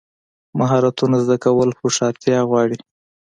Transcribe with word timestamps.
مهارتونه 0.59 1.15
زده 1.25 1.37
کول 1.45 1.69
هوښیارتیا 1.79 2.39
غواړي. 2.49 2.77